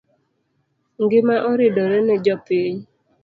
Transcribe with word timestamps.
Ngima 1.03 1.35
oridore 1.51 1.97
ne 2.05 2.15
jopiny 2.23 2.77